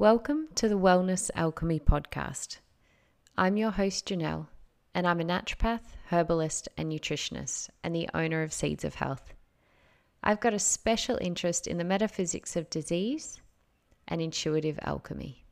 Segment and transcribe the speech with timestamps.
[0.00, 2.60] Welcome to the Wellness Alchemy podcast.
[3.36, 4.46] I'm your host, Janelle,
[4.94, 9.34] and I'm a naturopath, herbalist, and nutritionist, and the owner of Seeds of Health.
[10.24, 13.42] I've got a special interest in the metaphysics of disease
[14.08, 15.44] and intuitive alchemy.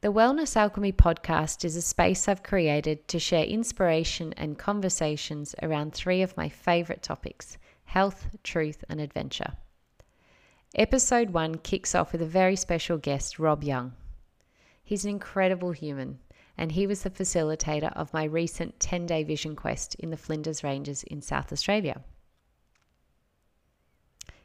[0.00, 5.92] The Wellness Alchemy podcast is a space I've created to share inspiration and conversations around
[5.92, 9.58] three of my favorite topics health, truth, and adventure.
[10.74, 13.92] Episode 1 kicks off with a very special guest, Rob Young.
[14.82, 16.18] He's an incredible human,
[16.58, 20.64] and he was the facilitator of my recent 10 day vision quest in the Flinders
[20.64, 22.02] Ranges in South Australia.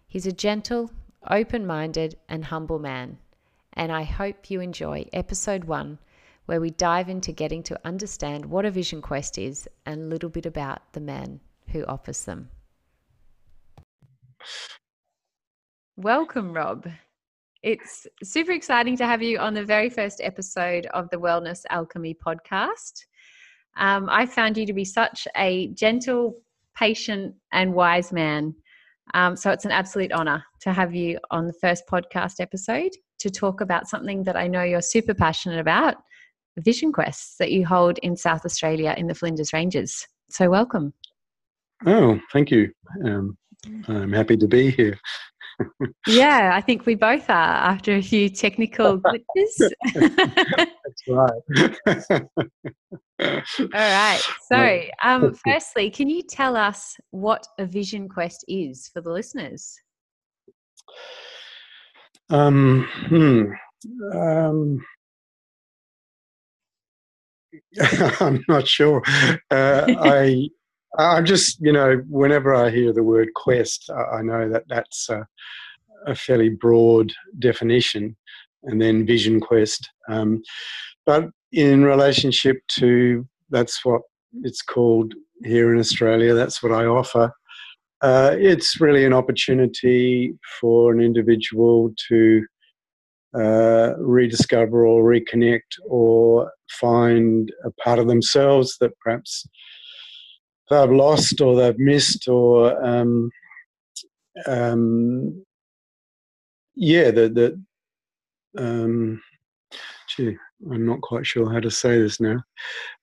[0.08, 0.92] He's a gentle,
[1.30, 3.18] open minded, and humble man,
[3.74, 5.98] and I hope you enjoy episode 1,
[6.46, 10.30] where we dive into getting to understand what a vision quest is and a little
[10.30, 12.50] bit about the man who offers them.
[15.98, 16.88] Welcome, Rob.
[17.64, 22.16] It's super exciting to have you on the very first episode of the Wellness Alchemy
[22.26, 23.06] podcast.
[23.76, 26.38] Um, I found you to be such a gentle,
[26.78, 28.56] patient, and wise man.
[29.14, 33.30] Um, so it's an absolute honor to have you on the first podcast episode to
[33.30, 35.98] talk about something that I know you're super passionate about
[36.58, 40.08] vision quests that you hold in South Australia in the Flinders Ranges.
[40.30, 40.94] So, welcome.
[41.86, 42.72] Oh, thank you.
[43.04, 43.38] Um,
[43.88, 44.98] I'm happy to be here
[46.08, 49.00] yeah, I think we both are after a few technical
[49.36, 49.72] glitches.
[49.94, 52.24] That's right.
[53.60, 54.22] All right.
[54.52, 59.80] So, um, firstly, can you tell us what a vision quest is for the listeners?
[62.30, 63.44] Um, hmm.
[64.18, 64.82] um,
[68.20, 69.02] I'm not sure.
[69.50, 70.50] Uh, I
[70.98, 75.26] I'm just, you know, whenever I hear the word quest, I know that that's a,
[76.06, 78.16] a fairly broad definition,
[78.64, 79.90] and then vision quest.
[80.10, 80.42] Um,
[81.06, 84.02] but in relationship to that's what
[84.44, 85.14] it's called
[85.44, 87.32] here in Australia, that's what I offer.
[88.02, 92.46] Uh, it's really an opportunity for an individual to
[93.34, 99.48] uh, rediscover or reconnect or find a part of themselves that perhaps
[100.72, 103.30] they've lost or they've missed or um,
[104.48, 105.44] um,
[106.76, 107.62] yeah the
[108.58, 109.22] um,
[110.16, 110.36] gee,
[110.72, 112.42] I'm not quite sure how to say this now.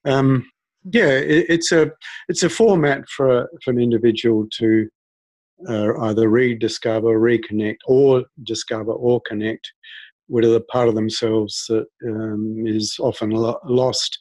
[0.04, 0.50] Um,
[0.92, 1.90] yeah, it, it's a
[2.28, 4.88] it's a format for for an individual to
[5.68, 9.72] uh, either rediscover, reconnect, or discover or connect
[10.28, 14.18] with a part of themselves that um, is often lo- lost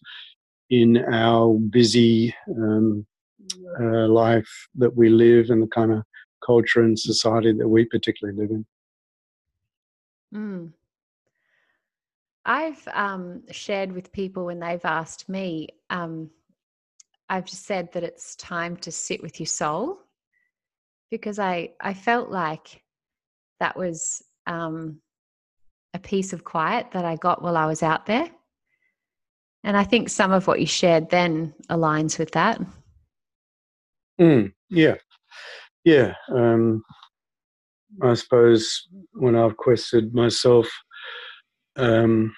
[0.69, 3.05] in our busy um,
[3.79, 6.03] uh, life that we live and the kind of
[6.45, 8.65] culture and society that we particularly live in.
[10.33, 10.73] Mm.
[12.45, 16.29] I've um, shared with people when they've asked me, um,
[17.29, 19.99] I've just said that it's time to sit with your soul
[21.11, 22.81] because I, I felt like
[23.59, 25.01] that was um,
[25.93, 28.29] a piece of quiet that I got while I was out there.
[29.63, 32.61] And I think some of what you shared then aligns with that.
[34.19, 34.95] Mm, yeah,
[35.83, 36.13] yeah.
[36.29, 36.83] Um,
[38.01, 40.67] I suppose when I've quested myself,
[41.75, 42.35] um,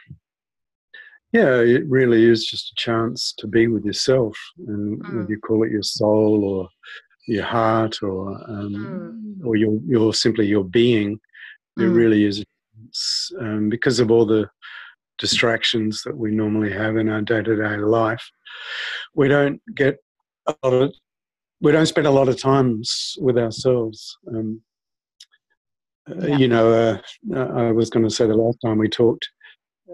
[1.31, 4.37] yeah, it really is just a chance to be with yourself,
[4.67, 5.15] and mm.
[5.15, 6.69] whether you call it your soul or
[7.27, 9.45] your heart or um, mm.
[9.45, 11.19] or your your simply your being,
[11.77, 11.83] mm.
[11.83, 12.43] it really is
[13.39, 14.49] um, because of all the
[15.19, 18.23] distractions that we normally have in our day to day life.
[19.13, 19.97] We don't get
[20.47, 20.93] a lot of
[21.61, 24.17] we don't spend a lot of times with ourselves.
[24.27, 24.61] Um,
[26.09, 26.37] uh, yeah.
[26.37, 29.27] You know, uh, I was going to say the last time we talked.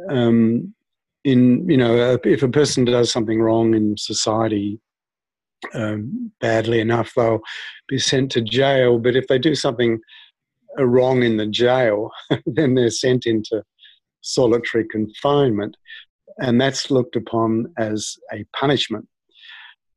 [0.09, 0.73] Um,
[1.23, 4.79] in you know, uh, if a person does something wrong in society,
[5.73, 7.41] um, badly enough, they'll
[7.87, 8.99] be sent to jail.
[8.99, 9.99] But if they do something
[10.77, 12.11] uh, wrong in the jail,
[12.45, 13.63] then they're sent into
[14.21, 15.75] solitary confinement,
[16.37, 19.07] and that's looked upon as a punishment.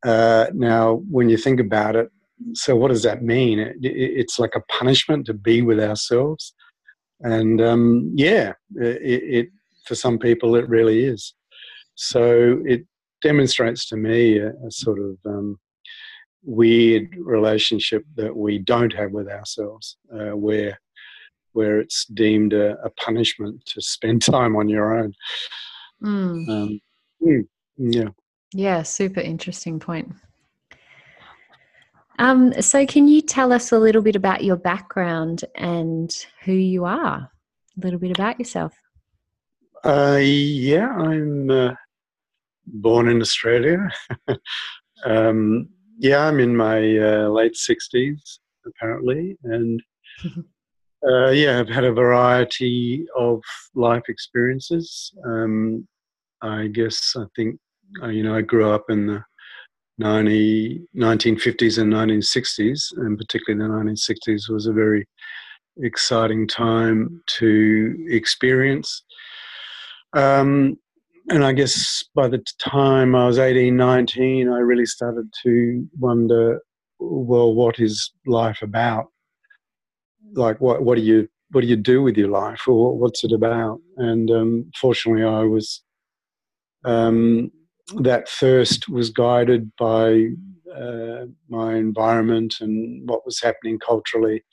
[0.04, 2.10] Uh, now, when you think about it,
[2.54, 3.58] so what does that mean?
[3.58, 6.54] It, it, it's like a punishment to be with ourselves,
[7.20, 9.48] and um, yeah, it, it,
[9.84, 11.34] for some people it really is.
[11.96, 12.86] So it
[13.22, 15.58] demonstrates to me a, a sort of um,
[16.44, 20.78] weird relationship that we don't have with ourselves, uh, where
[21.52, 25.12] where it's deemed a, a, punishment to spend time on your own.
[26.04, 26.48] Mm.
[26.48, 26.80] Um,
[27.20, 27.48] mm,
[27.78, 28.08] yeah.
[28.52, 30.14] Yeah, super interesting point.
[32.18, 36.12] Um, so, can you tell us a little bit about your background and
[36.44, 37.30] who you are?
[37.78, 38.72] a little bit about yourself.
[39.84, 41.74] Uh, yeah, I'm uh,
[42.66, 43.88] born in Australia.
[45.04, 45.68] um,
[45.98, 49.36] yeah, I'm in my uh, late 60s, apparently.
[49.44, 49.80] And
[51.08, 53.40] uh, yeah, I've had a variety of
[53.74, 55.12] life experiences.
[55.24, 55.86] Um,
[56.42, 57.58] I guess I think,
[58.02, 59.24] uh, you know, I grew up in the
[59.98, 65.06] 90, 1950s and 1960s, and particularly the 1960s was a very
[65.78, 69.04] exciting time to experience.
[70.14, 70.76] Um,
[71.30, 76.60] and I guess by the time I was 18, 19, I really started to wonder,
[76.98, 79.06] well, what is life about?
[80.32, 83.32] Like, what, what do you what do you do with your life, or what's it
[83.32, 83.80] about?
[83.96, 85.82] And um, fortunately, I was
[86.84, 87.50] um,
[87.96, 90.26] that thirst was guided by
[90.74, 94.44] uh, my environment and what was happening culturally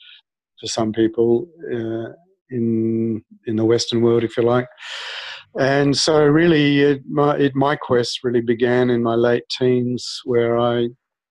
[0.58, 2.12] for some people uh,
[2.50, 4.68] in in the Western world, if you like.
[5.58, 10.58] And so, really, it, my, it, my quest really began in my late teens, where
[10.58, 10.88] I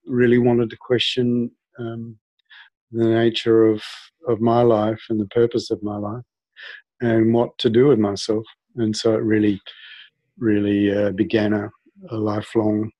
[0.07, 2.17] really wanted to question um,
[2.91, 3.83] the nature of,
[4.27, 6.23] of my life and the purpose of my life
[7.01, 8.43] and what to do with myself.
[8.77, 9.61] And so, it really,
[10.39, 11.69] really uh, began a,
[12.09, 12.91] a, lifelong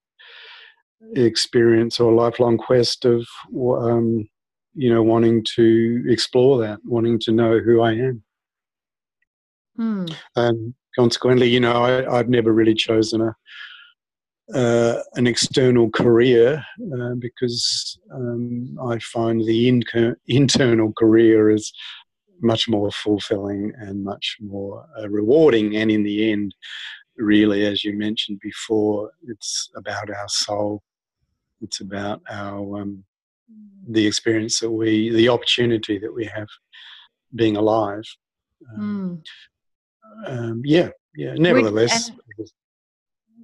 [1.15, 3.25] experience or a lifelong quest of,
[3.55, 4.27] um,
[4.73, 8.23] you know, wanting to explore that, wanting to know who I am.
[9.77, 10.05] Hmm.
[10.35, 13.35] And consequently, you know, I, have never really chosen a
[14.53, 16.63] uh, an external career
[16.93, 21.73] uh, because um, I find the in- internal career is
[22.41, 25.75] much more fulfilling and much more uh, rewarding.
[25.77, 26.53] And in the end,
[27.17, 30.83] really, as you mentioned before, it's about our soul.
[31.61, 33.03] It's about our um,
[33.87, 36.47] the experience that we, the opportunity that we have
[37.35, 38.03] being alive.
[38.73, 39.23] Um, mm
[40.27, 41.33] um, yeah, yeah.
[41.33, 42.11] Nevertheless,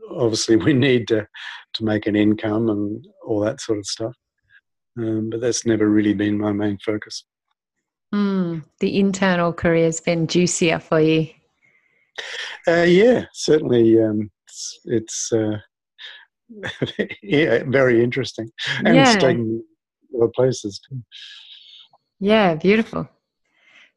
[0.09, 1.27] obviously, we need to
[1.73, 4.15] to make an income and all that sort of stuff.
[4.97, 7.25] Um, but that's never really been my main focus.
[8.13, 11.29] Mm, the internal career has been juicier for you.
[12.67, 14.01] Uh, yeah, certainly.
[14.01, 15.57] Um, it's, it's uh,
[17.23, 18.49] yeah, very interesting,
[18.85, 19.13] and yeah.
[19.13, 19.63] it's taken
[20.13, 21.01] a lot of places too.
[22.19, 23.07] Yeah, beautiful.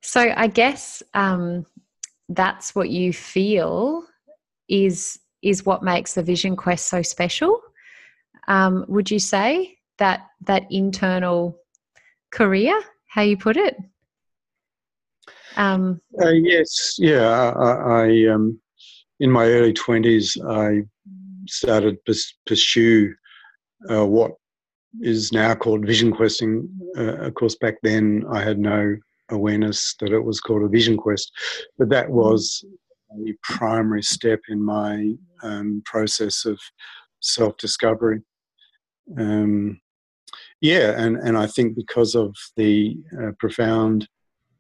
[0.01, 1.67] So I guess um,
[2.29, 4.05] that's what you feel
[4.69, 7.61] is is what makes the vision quest so special
[8.49, 11.59] um, would you say that that internal
[12.31, 13.77] career how you put it
[15.57, 18.59] um, uh, yes yeah i, I um,
[19.21, 20.83] in my early 20s i
[21.47, 22.15] started to
[22.47, 23.15] pursue
[23.91, 24.33] uh, what
[25.01, 28.97] is now called vision questing uh, of course back then i had no
[29.31, 31.33] awareness that it was called a vision quest.
[31.79, 32.65] But that was
[33.13, 36.59] a primary step in my um, process of
[37.21, 38.21] self discovery.
[39.19, 39.81] Um,
[40.61, 44.09] yeah, and, and I think because of the uh, profound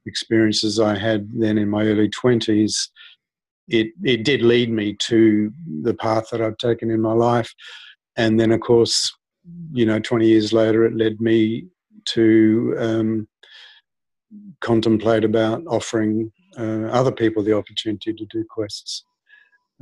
[0.06, 2.88] experiences I had then in my early 20s,
[3.68, 5.52] it, it did lead me to
[5.82, 7.52] the path that I've taken in my life.
[8.16, 9.12] And then, of course,
[9.72, 11.66] you know, 20 years later, it led me
[12.06, 13.28] to um,
[14.60, 19.04] contemplate about offering uh, other people the opportunity to do quests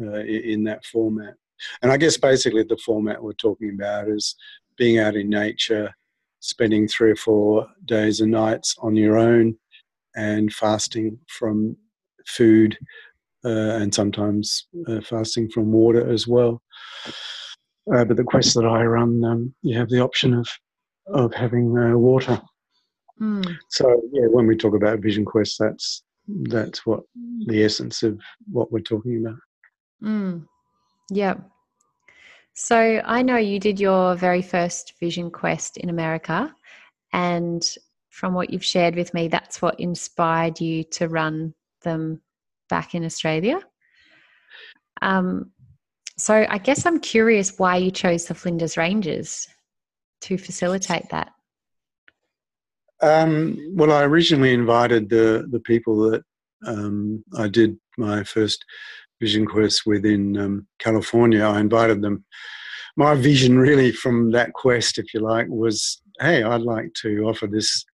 [0.00, 1.34] uh, in that format.
[1.82, 4.34] And I guess basically the format we're talking about is
[4.76, 5.92] being out in nature,
[6.40, 9.56] spending three or four days and nights on your own,
[10.14, 11.76] and fasting from
[12.26, 12.76] food
[13.44, 13.48] uh,
[13.80, 16.62] and sometimes uh, fasting from water as well.
[17.92, 20.48] Uh, but the quest that I run, um, you have the option of
[21.08, 22.40] of having uh, water
[23.22, 23.56] Mm.
[23.68, 27.00] So yeah, when we talk about Vision Quest, that's that's what
[27.46, 28.18] the essence of
[28.50, 29.38] what we're talking about.
[30.02, 30.46] Mm.
[31.10, 31.34] Yeah.
[32.54, 36.54] So I know you did your very first Vision Quest in America,
[37.12, 37.62] and
[38.12, 42.20] from what you've shared with me, that's what inspired you to run them
[42.68, 43.58] back in Australia.
[45.00, 45.50] Um,
[46.18, 49.48] so I guess I'm curious why you chose the Flinders Ranges
[50.20, 51.32] to facilitate that.
[53.00, 56.22] Um, well, I originally invited the the people that
[56.66, 58.64] um, I did my first
[59.20, 61.42] vision quest with in um, California.
[61.42, 62.24] I invited them.
[62.96, 67.46] My vision, really, from that quest, if you like, was, hey, I'd like to offer
[67.46, 67.84] this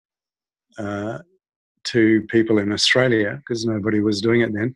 [0.76, 1.18] uh,
[1.84, 4.74] to people in Australia because nobody was doing it then,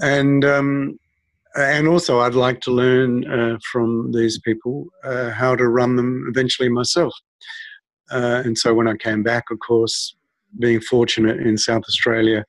[0.00, 0.98] and um,
[1.56, 6.26] and also I'd like to learn uh, from these people uh, how to run them
[6.28, 7.14] eventually myself.
[8.10, 10.14] Uh, and so when I came back, of course,
[10.58, 12.44] being fortunate in South Australia,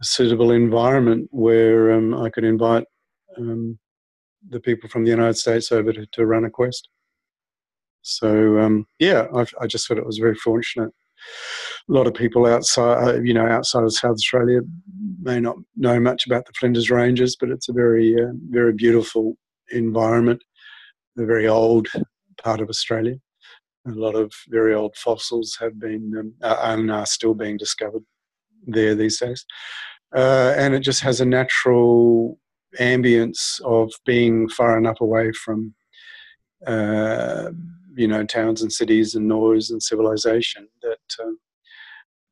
[0.00, 2.84] a suitable environment where um, I could invite
[3.36, 3.78] um,
[4.48, 6.88] the people from the United States over to, to run a quest.
[8.02, 10.90] So um, yeah, I, I, just thought it was very fortunate.
[11.88, 14.60] A lot of people outside, you know, outside of South Australia
[15.20, 19.36] may not know much about the Flinders Ranges, but it's a very, uh, very beautiful
[19.70, 20.42] environment.
[21.18, 21.88] A very old
[22.42, 23.16] part of Australia.
[23.86, 28.02] A lot of very old fossils have been um, and are still being discovered
[28.66, 29.44] there these days.
[30.14, 32.38] Uh, and it just has a natural
[32.78, 35.74] ambience of being far enough away from,
[36.66, 37.50] uh,
[37.94, 41.38] you know, towns and cities and noise and civilization that um,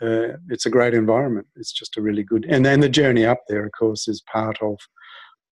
[0.00, 1.46] uh, it's a great environment.
[1.56, 4.58] It's just a really good, and then the journey up there, of course, is part
[4.62, 4.78] of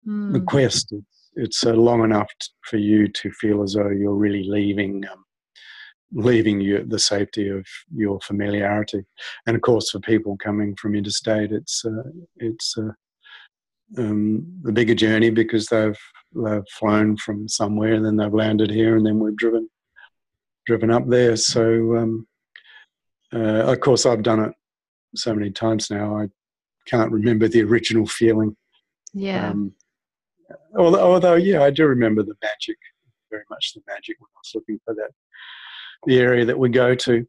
[0.08, 0.34] mm.
[0.34, 0.46] the hmm.
[0.46, 0.92] quest.
[0.92, 5.04] It's, it's uh, long enough t- for you to feel as though you're really leaving
[5.12, 5.24] um,
[6.14, 9.04] leaving you the safety of your familiarity.
[9.48, 12.92] And of course, for people coming from interstate, it's uh, it's uh,
[13.98, 16.00] um, the bigger journey because they've
[16.36, 19.70] they've flown from somewhere and then they've landed here and then we've driven
[20.66, 21.36] driven up there.
[21.36, 22.28] So um,
[23.34, 24.54] uh, of course, I've done it
[25.16, 26.18] so many times now.
[26.18, 26.30] I
[26.86, 28.56] can't remember the original feeling.
[29.14, 29.50] Yeah.
[29.50, 29.74] Um,
[30.78, 32.78] although, although, yeah, I do remember the magic,
[33.32, 35.10] very much the magic when I was looking for that
[36.06, 37.26] the area that we go to.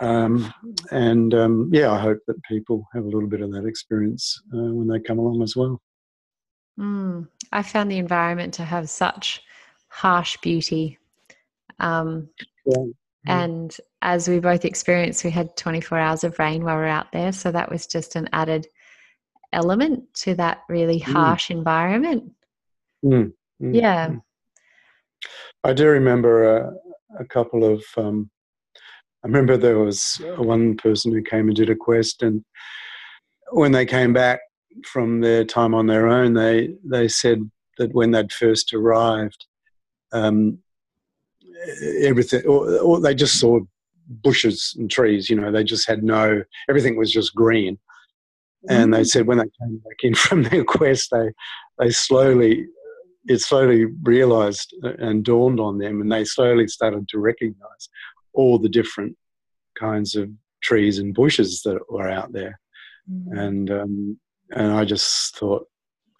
[0.00, 0.52] Um,
[0.90, 4.72] and um, yeah, I hope that people have a little bit of that experience uh,
[4.72, 5.80] when they come along as well.
[6.78, 9.42] Mm, I found the environment to have such
[9.88, 10.98] harsh beauty.
[11.78, 12.28] Um,
[12.64, 12.84] yeah.
[13.26, 17.12] And as we both experienced, we had 24 hours of rain while we were out
[17.12, 17.32] there.
[17.32, 18.66] So that was just an added
[19.52, 21.12] element to that really mm.
[21.12, 21.56] harsh mm.
[21.56, 22.32] environment.
[23.04, 23.32] Mm.
[23.60, 24.08] Yeah.
[24.08, 24.22] Mm.
[25.64, 27.84] I do remember uh, a couple of.
[27.96, 28.30] Um,
[29.22, 32.44] I remember there was one person who came and did a quest, and
[33.52, 34.40] when they came back
[34.84, 39.46] from their time on their own, they they said that when they'd first arrived,
[40.12, 40.58] um,
[42.00, 43.60] everything, or, or they just saw
[44.08, 45.28] bushes and trees.
[45.28, 46.42] You know, they just had no.
[46.68, 47.78] Everything was just green.
[48.68, 49.06] And they mm.
[49.06, 51.30] said when they came back in from their quest, they
[51.78, 52.66] they slowly
[53.26, 57.88] it slowly realized and dawned on them, and they slowly started to recognize
[58.32, 59.16] all the different
[59.78, 60.30] kinds of
[60.62, 62.60] trees and bushes that were out there.
[63.10, 63.38] Mm-hmm.
[63.38, 64.20] And um,
[64.52, 65.66] and I just thought,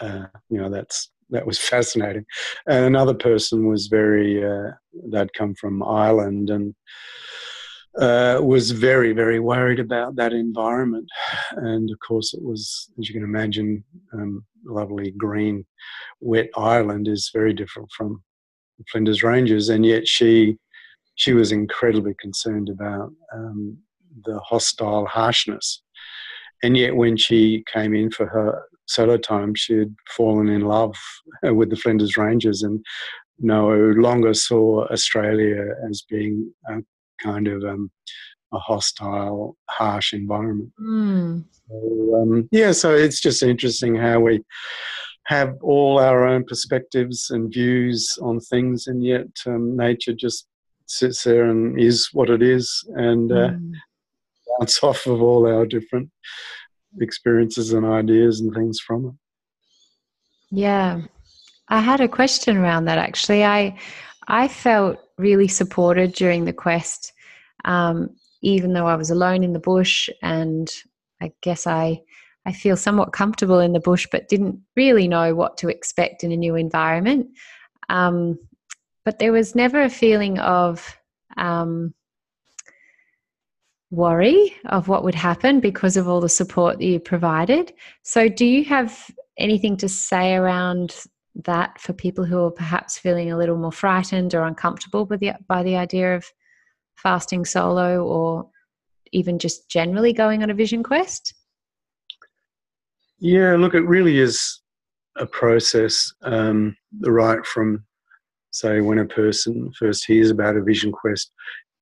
[0.00, 2.25] uh, you know, that's that was fascinating.
[2.67, 4.73] And another person was very uh,
[5.09, 6.75] they'd come from Ireland and
[7.99, 11.09] uh, was very, very worried about that environment.
[11.52, 15.67] And of course, it was, as you can imagine, um, lovely green,
[16.21, 18.23] wet Ireland is very different from
[18.79, 19.69] the Flinders Ranges.
[19.71, 20.57] And yet, she
[21.21, 23.77] she was incredibly concerned about um,
[24.25, 25.83] the hostile harshness.
[26.62, 30.97] And yet, when she came in for her solo time, she had fallen in love
[31.43, 32.83] with the Flinders Ranges and
[33.39, 36.79] no longer saw Australia as being a
[37.23, 37.91] kind of um,
[38.55, 40.73] a hostile, harsh environment.
[40.81, 41.45] Mm.
[41.69, 44.43] So, um, yeah, so it's just interesting how we
[45.25, 50.47] have all our own perspectives and views on things, and yet um, nature just
[50.90, 53.73] sits there and is what it is, and uh, mm.
[54.59, 56.11] bounce off of all our different
[57.00, 59.14] experiences and ideas and things from it.
[60.50, 61.02] Yeah,
[61.68, 63.44] I had a question around that actually.
[63.44, 63.78] I
[64.26, 67.12] I felt really supported during the quest,
[67.64, 68.11] um,
[68.42, 70.70] even though I was alone in the bush, and
[71.23, 72.02] I guess I
[72.47, 76.32] I feel somewhat comfortable in the bush, but didn't really know what to expect in
[76.32, 77.28] a new environment.
[77.88, 78.38] Um,
[79.11, 80.97] but there was never a feeling of
[81.37, 81.93] um,
[83.90, 87.73] worry of what would happen because of all the support that you provided.
[88.05, 90.95] So, do you have anything to say around
[91.45, 95.33] that for people who are perhaps feeling a little more frightened or uncomfortable by the,
[95.49, 96.25] by the idea of
[96.95, 98.49] fasting solo or
[99.11, 101.35] even just generally going on a vision quest?
[103.19, 104.61] Yeah, look, it really is
[105.17, 107.85] a process, um, right from,
[108.50, 111.33] say, when a person first hears about a vision quest,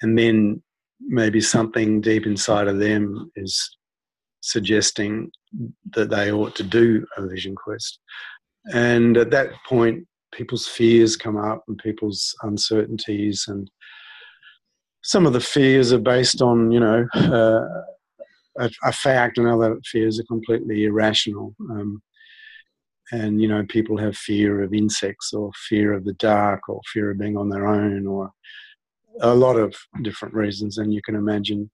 [0.03, 0.63] and then
[1.01, 3.77] maybe something deep inside of them is
[4.41, 5.31] suggesting
[5.93, 7.99] that they ought to do a vision quest.
[8.73, 13.71] And at that point, people's fears come up and people's uncertainties and
[15.03, 17.65] some of the fears are based on you know uh,
[18.59, 22.03] a, a, fact and other fears are completely irrational um,
[23.13, 27.11] and you know people have fear of insects or fear of the dark or fear
[27.11, 28.31] of being on their own or
[29.21, 31.71] a lot of different reasons and you can imagine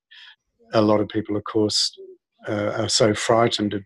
[0.72, 1.92] a lot of people of course
[2.48, 3.82] uh, are so frightened of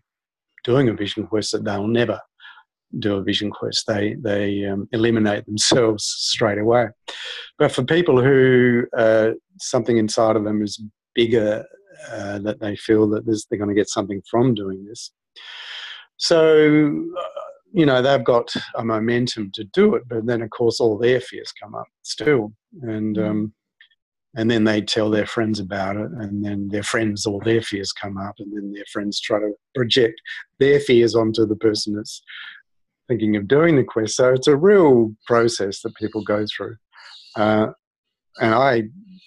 [0.63, 2.19] doing a vision quest that they'll never
[2.97, 3.85] do a vision quest.
[3.87, 6.87] They they um, eliminate themselves straight away.
[7.57, 10.81] But for people who uh, something inside of them is
[11.13, 11.65] bigger,
[12.11, 15.11] uh, that they feel that they're going to get something from doing this.
[16.17, 17.05] So
[17.71, 21.21] you know they've got a momentum to do it, but then of course all their
[21.21, 23.17] fears come up still, and.
[23.17, 23.29] Mm.
[23.29, 23.53] Um,
[24.35, 27.91] and then they tell their friends about it and then their friends all their fears
[27.91, 30.21] come up and then their friends try to project
[30.59, 32.21] their fears onto the person that's
[33.09, 34.15] thinking of doing the quest.
[34.15, 36.77] So it's a real process that people go through,
[37.35, 37.67] uh,
[38.39, 38.83] and I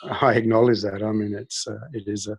[0.08, 1.02] I acknowledge that.
[1.02, 2.38] I mean, it's uh, it is a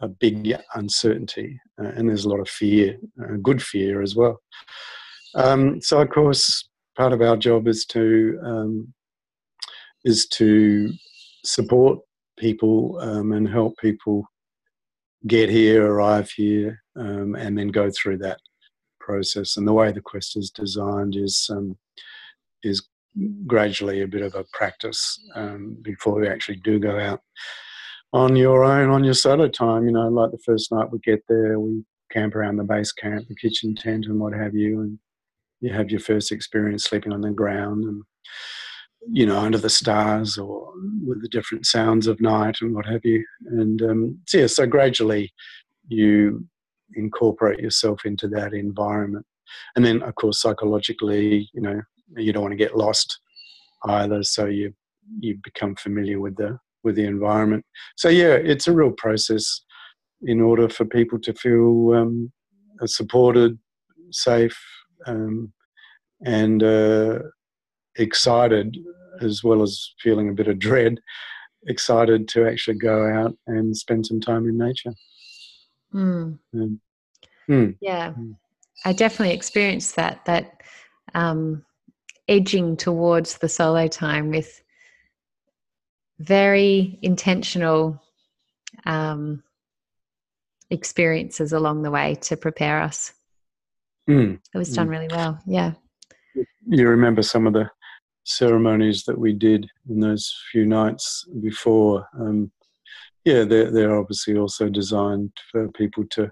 [0.00, 4.38] a big uncertainty, uh, and there's a lot of fear, uh, good fear as well.
[5.34, 8.92] Um, so of course, part of our job is to um,
[10.04, 10.92] is to
[11.44, 11.98] support
[12.38, 14.24] people um, and help people
[15.26, 18.40] get here, arrive here, um, and then go through that
[19.00, 19.56] process.
[19.56, 21.76] And the way the quest is designed is um,
[22.62, 22.86] is
[23.46, 27.20] gradually a bit of a practice um, before you actually do go out
[28.12, 29.84] on your own on your solo time.
[29.86, 33.28] You know, like the first night we get there, we camp around the base camp,
[33.28, 34.98] the kitchen tent, and what have you, and
[35.60, 38.02] you have your first experience sleeping on the ground and
[39.10, 40.72] you know under the stars or
[41.04, 44.66] with the different sounds of night and what have you and um, so yeah so
[44.66, 45.32] gradually
[45.88, 46.46] you
[46.94, 49.26] incorporate yourself into that environment.
[49.76, 51.80] And then, of course, psychologically, you know,
[52.16, 53.20] you don't want to get lost
[53.84, 54.22] either.
[54.22, 54.72] So you
[55.20, 57.64] you become familiar with the with the environment.
[57.96, 59.62] So yeah, it's a real process
[60.22, 62.32] in order for people to feel um,
[62.84, 63.58] supported,
[64.10, 64.58] safe,
[65.08, 65.52] um,
[66.24, 67.18] and uh,
[67.96, 68.76] excited,
[69.20, 70.98] as well as feeling a bit of dread.
[71.66, 74.92] Excited to actually go out and spend some time in nature.
[75.92, 76.38] Mm.
[76.54, 76.80] Um,
[77.48, 77.76] mm.
[77.80, 78.36] Yeah, mm.
[78.84, 80.24] I definitely experienced that.
[80.26, 80.62] That
[81.14, 81.64] um,
[82.28, 84.62] edging towards the solo time with
[86.20, 88.02] very intentional
[88.86, 89.42] um,
[90.70, 93.12] experiences along the way to prepare us.
[94.08, 94.38] Mm.
[94.54, 94.90] It was done mm.
[94.90, 95.38] really well.
[95.46, 95.72] Yeah.
[96.66, 97.70] You remember some of the
[98.24, 102.06] ceremonies that we did in those few nights before.
[102.18, 102.50] Um,
[103.24, 106.30] yeah, they're, they're obviously also designed for people to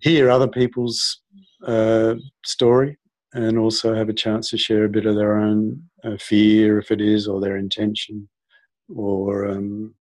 [0.00, 1.22] hear other people's
[1.66, 2.14] uh,
[2.44, 2.98] story
[3.34, 6.90] and also have a chance to share a bit of their own uh, fear, if
[6.90, 8.28] it is, or their intention,
[8.94, 9.94] or um,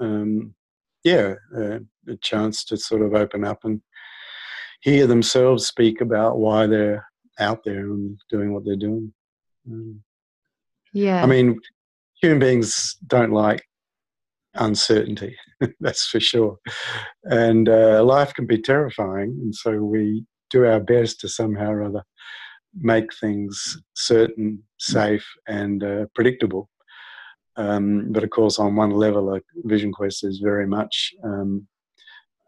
[0.00, 0.54] um,
[1.04, 1.78] yeah, uh,
[2.08, 3.80] a chance to sort of open up and
[4.84, 7.08] hear themselves speak about why they're
[7.40, 9.12] out there and doing what they're doing.
[9.66, 10.02] Um,
[10.92, 11.58] yeah, I mean,
[12.20, 13.64] human beings don't like
[14.54, 15.36] uncertainty,
[15.80, 16.58] that's for sure.
[17.24, 21.82] And uh, life can be terrifying, and so we do our best to somehow or
[21.82, 22.04] other
[22.76, 26.68] make things certain, safe, and uh, predictable.
[27.56, 31.66] Um, but of course, on one level, a vision quest is very much um,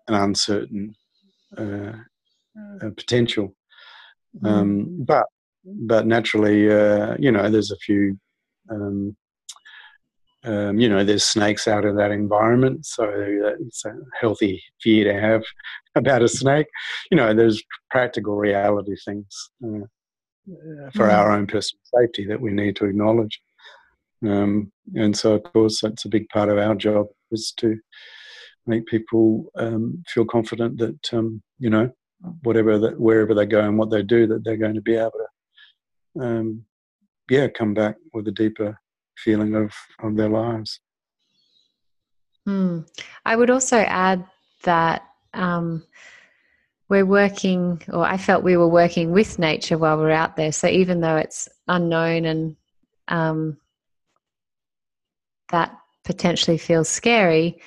[0.09, 0.94] an uncertain
[1.57, 1.92] uh,
[2.97, 3.55] potential.
[4.42, 4.49] Mm.
[4.49, 5.27] Um, but
[5.64, 8.19] but naturally, uh, you know, there's a few
[8.71, 9.16] um,
[10.47, 13.11] um, you know, there's snakes out of that environment, so
[13.61, 15.42] it's a healthy fear to have
[15.97, 16.69] about a snake.
[17.11, 19.87] You know, there's practical reality things uh,
[20.95, 21.12] for mm.
[21.12, 23.40] our own personal safety that we need to acknowledge.
[24.25, 27.77] Um, and so, of course, that's a big part of our job is to
[28.66, 31.90] make people um, feel confident that um, you know
[32.43, 35.12] whatever that wherever they go and what they do that they're going to be able
[36.15, 36.65] to um,
[37.31, 38.79] yeah come back with a deeper
[39.19, 40.81] feeling of, of their lives.
[42.49, 42.89] Mm.
[43.25, 44.25] I would also add
[44.62, 45.03] that
[45.35, 45.85] um,
[46.89, 50.53] we're working, or I felt we were working with nature while we're out there.
[50.53, 52.57] So even though it's unknown and
[53.09, 53.57] um,
[55.51, 57.61] that potentially feels scary,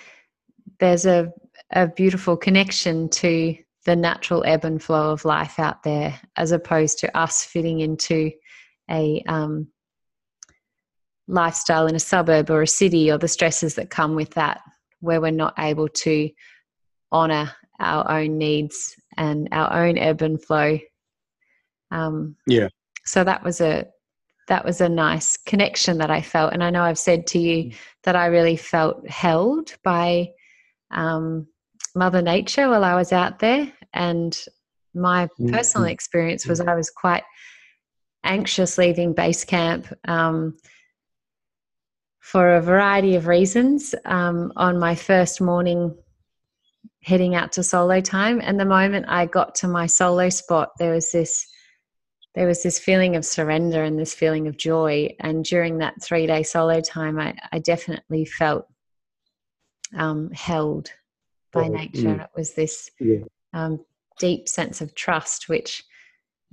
[0.79, 1.33] there's a,
[1.71, 3.57] a beautiful connection to
[3.89, 8.31] the natural ebb and flow of life out there, as opposed to us fitting into
[8.87, 9.67] a um,
[11.27, 14.61] lifestyle in a suburb or a city or the stresses that come with that,
[14.99, 16.29] where we're not able to
[17.11, 20.77] honor our own needs and our own ebb and flow.
[21.89, 22.67] Um, yeah.
[23.05, 23.87] So that was a
[24.49, 27.71] that was a nice connection that I felt, and I know I've said to you
[27.71, 27.75] mm.
[28.03, 30.29] that I really felt held by
[30.91, 31.47] um,
[31.95, 34.37] Mother Nature while I was out there, and
[34.93, 35.49] my mm-hmm.
[35.53, 37.23] personal experience was I was quite
[38.23, 39.87] anxious leaving base camp.
[40.07, 40.55] Um,
[42.29, 45.95] for a variety of reasons um, on my first morning
[47.01, 50.93] heading out to solo time and the moment i got to my solo spot there
[50.93, 51.47] was this
[52.35, 56.27] there was this feeling of surrender and this feeling of joy and during that three
[56.27, 58.67] day solo time i, I definitely felt
[59.97, 60.91] um, held
[61.51, 62.23] by oh, nature mm.
[62.23, 63.23] it was this yeah.
[63.53, 63.83] Um,
[64.19, 65.83] deep sense of trust which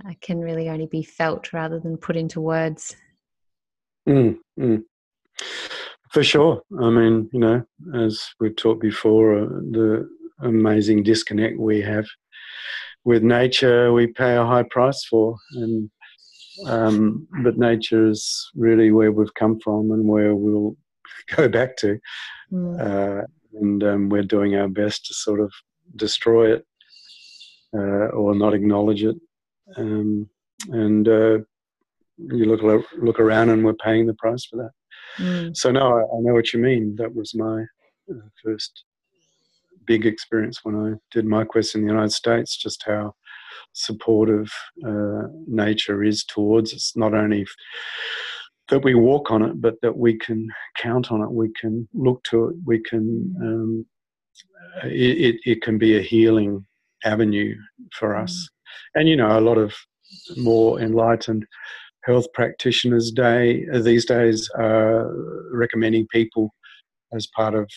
[0.06, 2.96] uh, can really only be felt rather than put into words
[4.08, 4.82] mm, mm.
[6.10, 6.62] For sure.
[6.80, 7.62] I mean, you know,
[7.94, 10.08] as we've talked before, uh, the
[10.40, 12.06] amazing disconnect we have
[13.04, 15.36] with nature, we pay a high price for.
[15.52, 15.90] And
[16.64, 20.76] um, but nature is really where we've come from and where we'll
[21.36, 21.98] go back to.
[22.50, 22.80] Mm.
[22.80, 23.26] Uh,
[23.60, 25.52] and um, we're doing our best to sort of
[25.96, 26.66] destroy it
[27.78, 29.16] or not acknowledge it.
[29.76, 30.28] Um,
[30.68, 31.38] and uh,
[32.18, 34.70] you look look around, and we're paying the price for that.
[35.18, 35.56] Mm.
[35.56, 36.96] So no, I, I, know what you mean.
[36.96, 37.62] That was my
[38.10, 38.84] uh, first
[39.86, 42.56] big experience when I did my quest in the United States.
[42.56, 43.14] Just how
[43.72, 44.50] supportive
[44.86, 46.92] uh, nature is towards us.
[46.96, 47.46] Not only
[48.68, 51.30] that we walk on it, but that we can count on it.
[51.30, 52.56] We can look to it.
[52.64, 53.34] We can.
[53.40, 53.86] Um,
[54.84, 56.65] it, it, it can be a healing
[57.04, 57.54] avenue
[57.98, 58.32] for us.
[58.32, 59.00] Mm.
[59.00, 59.74] And you know, a lot of
[60.36, 61.46] more enlightened
[62.04, 65.12] health practitioners day these days are
[65.52, 66.54] recommending people
[67.12, 67.68] as part of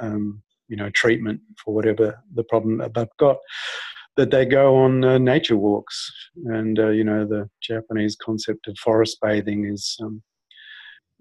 [0.00, 3.36] um, you know treatment for whatever the problem that they've got
[4.16, 6.10] that they go on uh, nature walks
[6.46, 10.22] and uh, you know the japanese concept of forest bathing is um,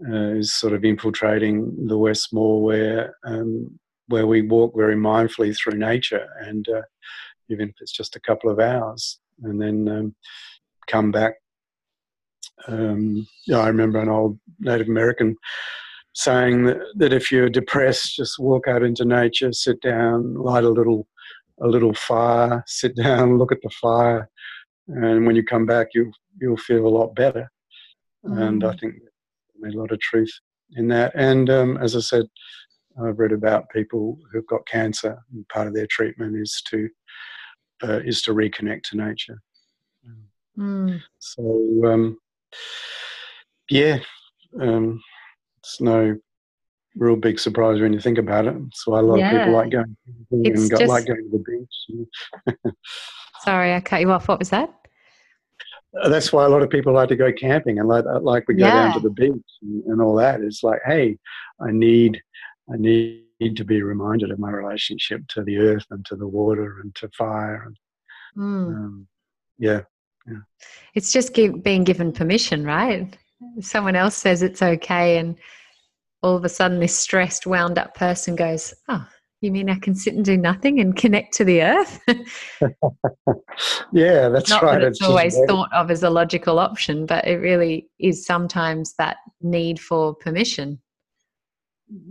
[0.08, 5.56] uh, is sort of infiltrating the west more where um, where we walk very mindfully
[5.56, 6.82] through nature and uh,
[7.50, 10.16] even if it's just a couple of hours and then um,
[10.88, 11.36] come back
[12.68, 15.36] um, yeah, I remember an old Native American
[16.14, 20.70] saying that, that if you're depressed, just walk out into nature, sit down, light a
[20.70, 21.08] little
[21.62, 24.30] a little fire, sit down, look at the fire,
[24.88, 27.50] and when you come back, you you'll feel a lot better.
[28.26, 28.42] Mm.
[28.42, 28.80] And I mm.
[28.80, 28.96] think
[29.60, 30.32] there's a lot of truth
[30.76, 31.14] in that.
[31.16, 32.26] And um, as I said,
[33.04, 36.90] I've read about people who've got cancer, and part of their treatment is to
[37.84, 39.40] uh, is to reconnect to nature.
[40.58, 41.02] Mm.
[41.20, 42.18] So um,
[43.70, 44.00] yeah,
[44.60, 45.02] um,
[45.60, 46.18] it's no
[46.96, 48.56] real big surprise when you think about it.
[48.74, 49.32] So a lot yeah.
[49.32, 49.98] of people like going
[50.32, 50.90] it's and got, just...
[50.90, 52.74] like going to the beach.
[53.44, 54.28] Sorry, I cut you off.
[54.28, 54.74] What was that?
[56.02, 58.56] Uh, that's why a lot of people like to go camping and like, like we
[58.56, 58.84] go yeah.
[58.84, 59.32] down to the beach
[59.62, 60.42] and, and, all that.
[60.42, 61.18] It's like, hey,
[61.62, 62.22] I need,
[62.72, 66.80] I need to be reminded of my relationship to the earth and to the water
[66.82, 67.64] and to fire.
[67.66, 67.78] And,
[68.38, 68.68] mm.
[68.76, 69.08] um,
[69.58, 69.82] yeah,
[70.28, 70.40] yeah.
[70.94, 73.18] It's just give, being given permission, right?
[73.62, 75.38] Someone else says it's okay, and
[76.24, 79.06] all of a sudden, this stressed, wound up person goes, Oh,
[79.42, 82.00] you mean I can sit and do nothing and connect to the earth?
[83.94, 84.80] yeah, that's Not right.
[84.80, 88.96] That it's, it's always thought of as a logical option, but it really is sometimes
[88.98, 90.82] that need for permission.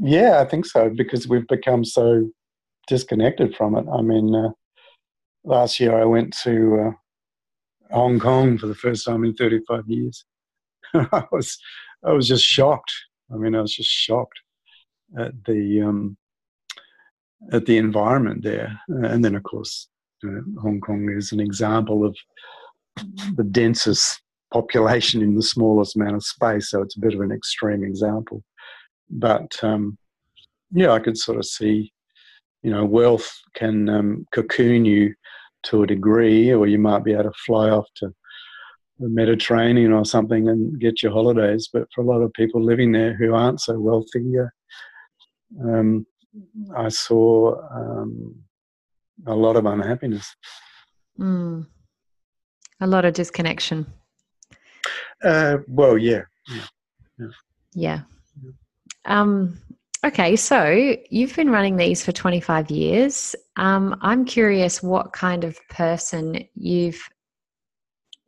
[0.01, 2.29] Yeah, I think so because we've become so
[2.87, 3.87] disconnected from it.
[3.93, 4.51] I mean, uh,
[5.45, 10.25] last year I went to uh, Hong Kong for the first time in 35 years.
[10.95, 11.59] I was
[12.05, 12.93] I was just shocked.
[13.33, 14.39] I mean, I was just shocked
[15.19, 16.17] at the um,
[17.53, 19.89] at the environment there, and then of course,
[20.23, 22.17] know, Hong Kong is an example of
[23.37, 24.21] the densest
[24.53, 28.43] population in the smallest amount of space, so it's a bit of an extreme example.
[29.11, 29.99] But um,
[30.73, 31.93] yeah, I could sort of see,
[32.63, 35.15] you know, wealth can um, cocoon you
[35.65, 38.13] to a degree, or you might be able to fly off to
[38.99, 41.69] the Mediterranean or something and get your holidays.
[41.73, 44.25] But for a lot of people living there who aren't so wealthy,
[45.63, 46.07] um,
[46.77, 48.35] I saw um,
[49.27, 50.35] a lot of unhappiness.
[51.19, 51.67] Mm.
[52.81, 53.87] A lot of disconnection.
[55.25, 56.23] Uh, well, yeah.
[56.49, 56.63] Yeah.
[57.19, 57.27] yeah.
[57.75, 58.01] yeah.
[59.07, 59.59] Um,
[60.07, 63.35] Okay, so you've been running these for 25 years.
[63.57, 67.03] Um, I'm curious what kind of person you've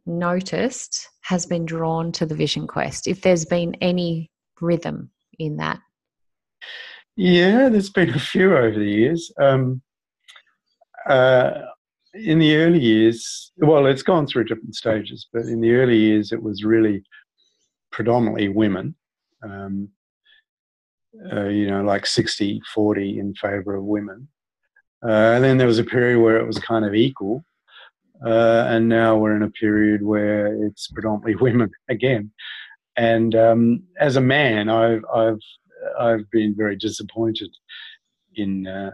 [0.04, 4.28] noticed has been drawn to the Vision Quest, if there's been any
[4.60, 5.78] rhythm in that.
[7.14, 9.30] Yeah, there's been a few over the years.
[9.40, 9.80] Um,
[11.08, 11.50] uh,
[12.14, 16.32] in the early years, well, it's gone through different stages, but in the early years,
[16.32, 17.04] it was really
[17.92, 18.96] predominantly women.
[19.44, 19.90] Um,
[21.32, 24.28] uh, you know, like 60 40 in favor of women.
[25.04, 27.44] Uh, and then there was a period where it was kind of equal.
[28.24, 32.30] Uh, and now we're in a period where it's predominantly women again.
[32.96, 35.40] And um, as a man, I've, I've,
[35.98, 37.50] I've been very disappointed
[38.34, 38.90] in, uh,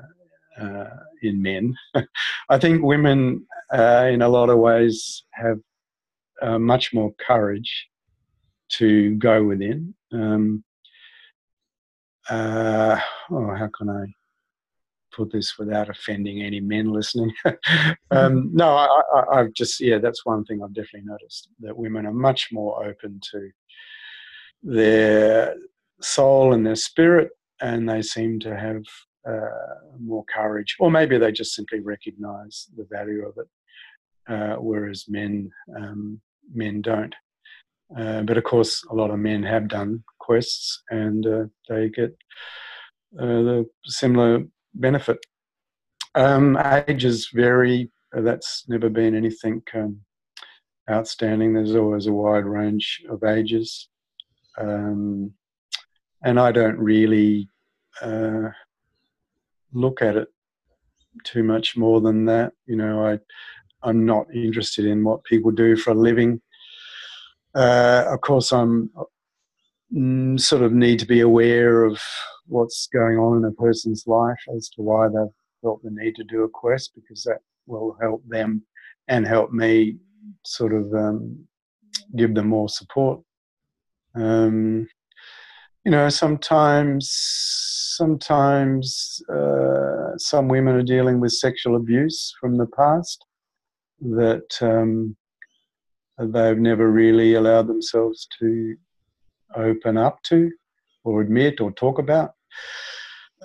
[0.60, 0.90] uh,
[1.22, 1.74] in men.
[2.50, 5.58] I think women, uh, in a lot of ways, have
[6.60, 7.88] much more courage
[8.68, 9.94] to go within.
[10.12, 10.62] Um,
[12.30, 12.98] uh,
[13.30, 14.06] oh, how can I
[15.14, 17.32] put this without offending any men listening?
[18.10, 22.12] um, no, I, have just, yeah, that's one thing I've definitely noticed that women are
[22.12, 23.50] much more open to
[24.62, 25.54] their
[26.00, 28.82] soul and their spirit, and they seem to have
[29.28, 35.04] uh, more courage, or maybe they just simply recognize the value of it, uh, whereas
[35.08, 36.20] men um,
[36.52, 37.14] men don't.
[37.96, 42.16] Uh, but of course, a lot of men have done quests and uh, they get
[43.20, 44.44] uh, the similar
[44.74, 45.18] benefit.
[46.14, 47.90] Um, ages vary.
[48.16, 50.00] Uh, that's never been anything um,
[50.90, 51.52] outstanding.
[51.52, 53.88] There's always a wide range of ages.
[54.58, 55.32] Um,
[56.24, 57.48] and I don't really
[58.00, 58.48] uh,
[59.72, 60.28] look at it
[61.24, 62.52] too much more than that.
[62.66, 63.18] You know, I,
[63.82, 66.40] I'm not interested in what people do for a living.
[67.54, 68.90] Uh, of course, I'm
[69.92, 72.00] mm, sort of need to be aware of
[72.46, 76.24] what's going on in a person's life as to why they've felt the need to
[76.24, 78.62] do a quest because that will help them
[79.08, 79.96] and help me
[80.44, 81.38] sort of um,
[82.16, 83.20] give them more support.
[84.14, 84.86] Um,
[85.84, 87.10] you know, sometimes,
[87.96, 93.24] sometimes uh, some women are dealing with sexual abuse from the past
[94.00, 95.16] that um,
[96.18, 98.76] they've never really allowed themselves to
[99.56, 100.50] open up to
[101.04, 102.32] or admit or talk about.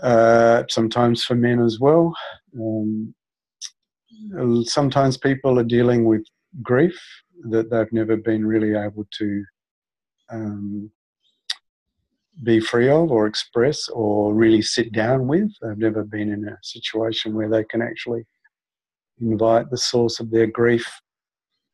[0.01, 2.13] Uh, sometimes for men as well.
[2.57, 3.13] Um,
[4.63, 6.23] sometimes people are dealing with
[6.61, 6.97] grief
[7.49, 9.43] that they've never been really able to
[10.31, 10.91] um,
[12.43, 15.49] be free of or express or really sit down with.
[15.61, 18.25] They've never been in a situation where they can actually
[19.19, 20.89] invite the source of their grief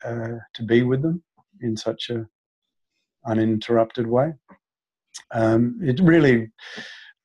[0.04, 1.24] uh, to be with them
[1.62, 2.28] in such a
[3.26, 4.34] uninterrupted way.
[5.32, 6.52] Um, it really,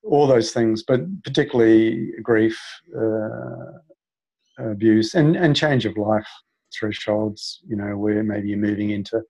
[0.04, 2.58] all those things, but particularly grief,
[2.96, 3.72] uh,
[4.58, 6.28] abuse, and, and change of life
[6.78, 9.22] thresholds, you know, where maybe you're moving into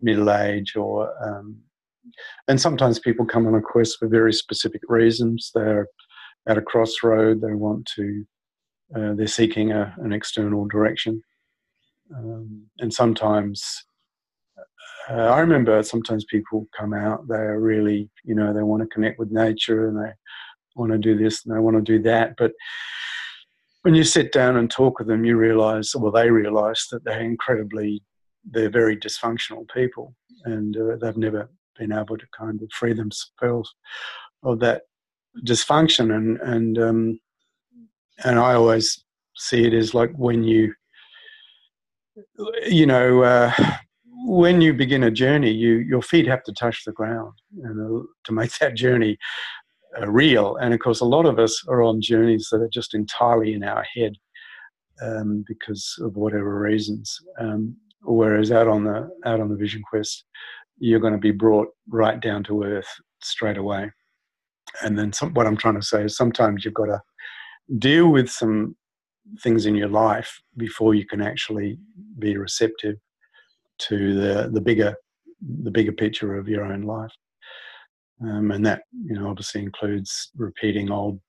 [0.00, 1.56] middle age or um,
[2.48, 5.86] and sometimes people come on a quest for very specific reasons they're
[6.46, 8.24] at a crossroad they want to
[8.94, 11.22] uh, they're seeking a, an external direction
[12.16, 13.84] um, and sometimes,
[15.10, 19.18] uh, I remember sometimes people come out, they're really, you know, they want to connect
[19.18, 20.12] with nature and they
[20.76, 22.34] want to do this and they want to do that.
[22.36, 22.52] But
[23.82, 27.20] when you sit down and talk with them, you realize, well, they realize that they're
[27.20, 28.02] incredibly,
[28.50, 33.74] they're very dysfunctional people and uh, they've never been able to kind of free themselves
[34.42, 34.82] of that
[35.44, 36.14] dysfunction.
[36.14, 37.20] And, and, um,
[38.24, 39.04] and I always
[39.36, 40.72] see it as like when you
[42.66, 43.52] you know, uh,
[44.26, 48.02] when you begin a journey, you your feet have to touch the ground and, uh,
[48.24, 49.18] to make that journey
[50.00, 50.56] uh, real.
[50.56, 53.64] And of course, a lot of us are on journeys that are just entirely in
[53.64, 54.14] our head
[55.02, 57.18] um, because of whatever reasons.
[57.38, 60.24] Um, whereas out on the out on the Vision Quest,
[60.78, 62.88] you're going to be brought right down to earth
[63.22, 63.90] straight away.
[64.82, 67.00] And then some, what I'm trying to say is sometimes you've got to
[67.78, 68.76] deal with some
[69.40, 71.78] things in your life before you can actually
[72.18, 72.96] be receptive
[73.78, 74.94] to the the bigger
[75.62, 77.12] the bigger picture of your own life.
[78.22, 81.20] Um, and that you know obviously includes repeating old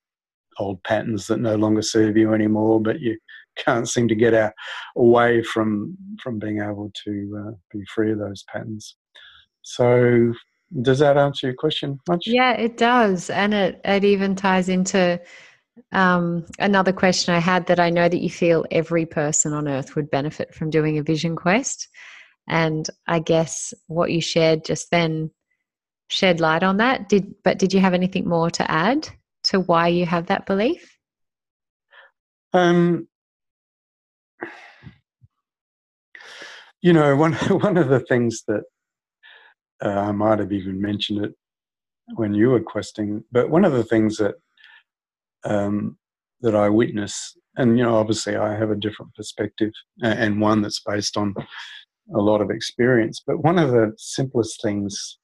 [0.59, 3.17] old patterns that no longer serve you anymore but you
[3.57, 4.53] can't seem to get out
[4.97, 8.97] away from from being able to uh, be free of those patterns.
[9.61, 10.33] So
[10.81, 13.29] does that answer your question much yeah it does.
[13.29, 15.19] And it it even ties into
[15.91, 19.95] um, another question I had that I know that you feel every person on earth
[19.95, 21.87] would benefit from doing a vision quest.
[22.47, 25.31] And I guess what you shared just then
[26.09, 27.09] shed light on that.
[27.09, 29.09] Did but did you have anything more to add
[29.45, 30.97] to why you have that belief?
[32.53, 33.07] Um,
[36.81, 38.63] you know, one one of the things that
[39.83, 41.33] uh, I might have even mentioned it
[42.15, 44.35] when you were questing, but one of the things that
[45.45, 45.97] um,
[46.41, 50.81] that I witness and you know, obviously, I have a different perspective and one that's
[50.81, 51.33] based on
[52.13, 53.21] a lot of experience.
[53.25, 55.17] But one of the simplest things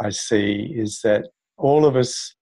[0.00, 2.34] I see is that all of us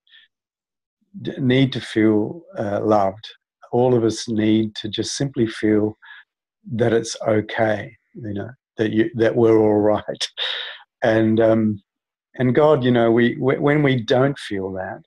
[1.39, 3.27] need to feel uh, loved.
[3.73, 5.97] All of us need to just simply feel
[6.73, 7.97] that it's okay.
[8.15, 10.29] You know that you that we're all right,
[11.05, 11.81] and um,
[12.35, 15.03] and God, you know, we when we don't feel that,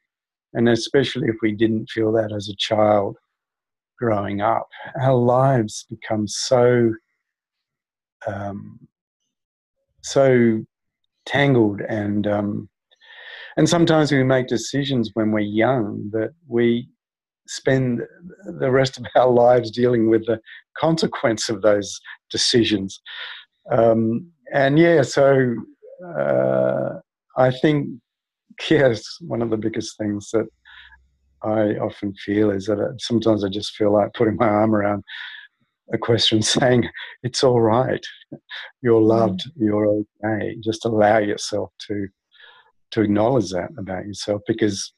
[0.53, 3.17] and especially if we didn't feel that as a child
[3.97, 4.67] growing up,
[5.01, 6.91] our lives become so
[8.27, 8.79] um,
[10.01, 10.63] so
[11.25, 12.69] tangled and um,
[13.57, 16.89] and sometimes we make decisions when we're young that we
[17.47, 18.01] spend
[18.59, 20.39] the rest of our lives dealing with the
[20.77, 21.99] consequence of those
[22.31, 23.01] decisions.
[23.71, 25.55] Um, and yeah, so
[26.17, 26.99] uh,
[27.37, 27.89] I think
[28.69, 30.47] yes, one of the biggest things that
[31.43, 35.03] I often feel is that sometimes I just feel like putting my arm around
[35.91, 36.87] a question saying,
[37.23, 38.03] It's all right.
[38.81, 39.07] You're mm.
[39.07, 39.43] loved.
[39.55, 40.57] You're okay.
[40.63, 42.07] Just allow yourself to
[42.91, 44.93] to acknowledge that about yourself because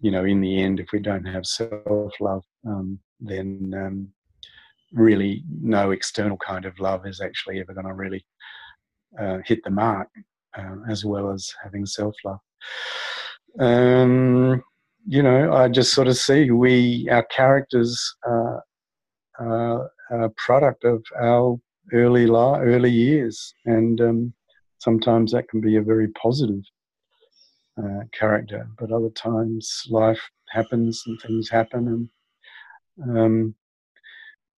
[0.00, 4.08] you know in the end if we don't have self love um, then um,
[4.94, 8.24] really no external kind of love is actually ever going to really
[9.20, 10.08] uh, hit the mark
[10.58, 12.40] uh, as well as having self love
[13.58, 14.62] um,
[15.06, 21.58] you know i just sort of see we our characters are a product of our
[21.92, 23.54] early life, early years.
[23.66, 24.34] And um,
[24.78, 26.62] sometimes that can be a very positive
[27.78, 32.10] uh, character, but other times life happens and things happen,
[33.06, 33.54] and um,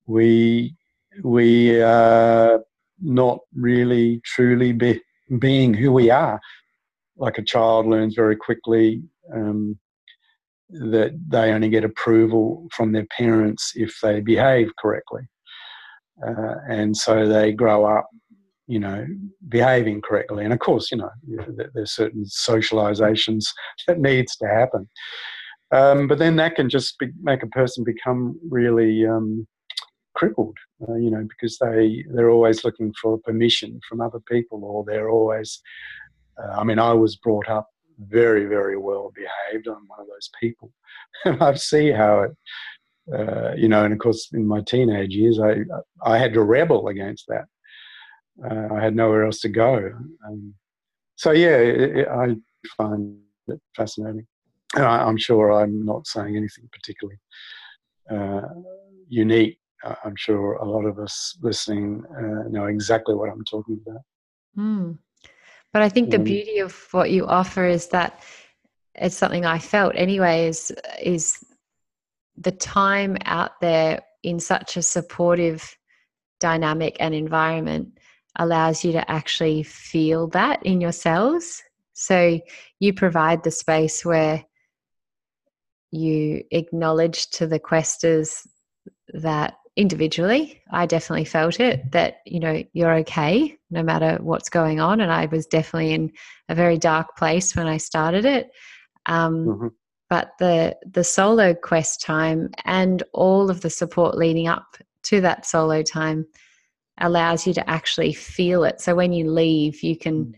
[0.06, 0.74] we
[1.22, 2.60] we are
[3.00, 5.00] not really truly be,
[5.38, 6.40] being who we are.
[7.16, 9.02] Like a child learns very quickly
[9.34, 9.78] um,
[10.70, 15.22] that they only get approval from their parents if they behave correctly.
[16.26, 18.08] Uh, and so they grow up
[18.72, 19.06] you know,
[19.48, 20.44] behaving correctly.
[20.44, 21.10] And of course, you know,
[21.74, 23.44] there's certain socializations
[23.86, 24.88] that needs to happen.
[25.72, 29.46] Um, but then that can just be, make a person become really um,
[30.14, 30.56] crippled,
[30.88, 35.10] uh, you know, because they they're always looking for permission from other people, or they're
[35.10, 35.60] always.
[36.42, 39.68] Uh, I mean, I was brought up very, very well behaved.
[39.68, 40.72] I'm one of those people,
[41.24, 42.36] and I see how it.
[43.12, 45.56] Uh, you know, and of course, in my teenage years, I
[46.04, 47.46] I had to rebel against that
[48.44, 49.92] uh, I had nowhere else to go.
[50.26, 50.54] Um,
[51.16, 52.36] so yeah, it, it, I
[52.76, 54.26] find it fascinating.
[54.74, 57.18] And I, am sure I'm not saying anything particularly
[58.10, 58.48] uh,
[59.08, 59.58] unique.
[60.04, 64.02] I'm sure a lot of us listening uh, know exactly what I'm talking about.
[64.56, 64.98] Mm.
[65.72, 68.22] But I think the beauty of what you offer is that
[68.94, 71.42] it's something I felt anyway is is
[72.36, 75.76] the time out there in such a supportive
[76.40, 77.98] dynamic and environment
[78.38, 81.62] allows you to actually feel that in yourselves.
[81.94, 82.40] So
[82.80, 84.44] you provide the space where
[85.90, 88.46] you acknowledge to the questers
[89.12, 94.80] that individually i definitely felt it that you know you're okay no matter what's going
[94.80, 96.12] on and i was definitely in
[96.50, 98.50] a very dark place when i started it
[99.06, 99.66] um, mm-hmm.
[100.10, 105.46] but the the solo quest time and all of the support leading up to that
[105.46, 106.26] solo time
[107.00, 110.34] allows you to actually feel it so when you leave you can mm.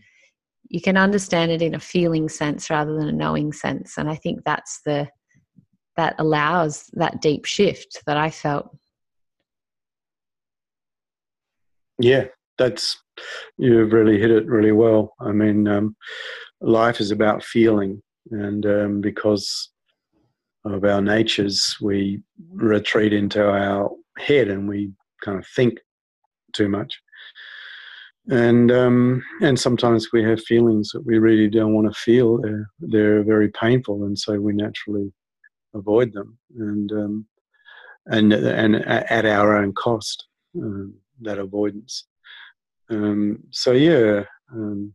[0.69, 4.15] you can understand it in a feeling sense rather than a knowing sense and i
[4.15, 5.05] think that's the
[5.97, 8.69] that allows that deep shift that i felt
[11.99, 12.25] yeah
[12.57, 13.01] that's
[13.57, 15.95] you've really hit it really well i mean um,
[16.61, 19.69] life is about feeling and um, because
[20.65, 22.21] of our natures we
[22.53, 24.91] retreat into our head and we
[25.23, 25.79] kind of think
[26.53, 26.99] too much.
[28.27, 32.41] And um, and sometimes we have feelings that we really don't want to feel.
[32.41, 35.13] They're, they're very painful, and so we naturally
[35.75, 36.35] avoid them.
[36.57, 37.27] And um,
[38.07, 40.25] and and at our own cost,
[40.59, 42.05] um, that avoidance.
[42.89, 44.93] Um, so yeah, um,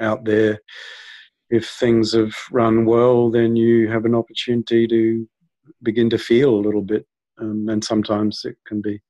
[0.00, 0.60] out there,
[1.50, 5.28] if things have run well, then you have an opportunity to
[5.82, 7.06] begin to feel a little bit,
[7.38, 9.00] um, and sometimes it can be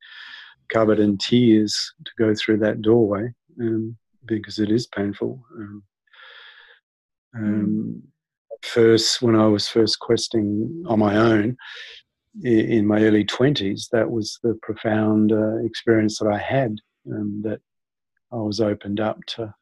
[0.69, 3.97] covered in tears to go through that doorway um,
[4.27, 5.43] because it is painful.
[5.57, 5.83] Um,
[7.35, 8.03] um,
[8.63, 11.57] first, when I was first questing on my own
[12.45, 16.77] in my early 20s, that was the profound uh, experience that I had,
[17.07, 17.61] and that
[18.33, 19.55] I was opened up to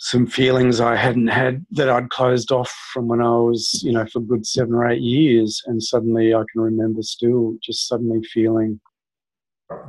[0.00, 4.06] some feelings I hadn't had that I'd closed off from when I was, you know,
[4.06, 5.62] for good seven or eight years.
[5.66, 8.80] And suddenly I can remember still just suddenly feeling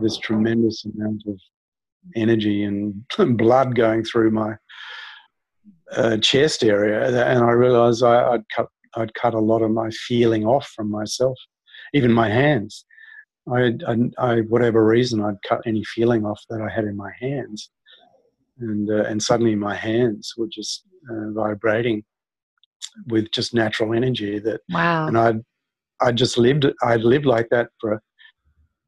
[0.02, 1.40] this tremendous amount of
[2.16, 3.06] energy and
[3.38, 4.56] blood going through my
[5.94, 7.08] uh, chest area.
[7.08, 10.90] And I realized I, would cut, I'd cut a lot of my feeling off from
[10.90, 11.38] myself,
[11.94, 12.86] even my hands.
[13.52, 17.12] I, I, I, whatever reason, I'd cut any feeling off that I had in my
[17.20, 17.72] hands.
[18.60, 22.04] And uh, and suddenly my hands were just uh, vibrating
[23.08, 25.08] with just natural energy that wow.
[25.08, 25.34] and i
[26.02, 28.02] i just lived I'd lived like that for